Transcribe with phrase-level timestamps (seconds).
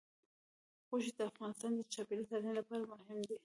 [0.87, 3.37] غوښې د افغانستان د چاپیریال ساتنې لپاره مهم دي.